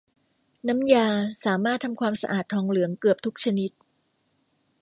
[0.67, 1.07] น้ำยา
[1.45, 3.71] สามารถทำความสะอาดทองเหลืองเกือบทุกชนิด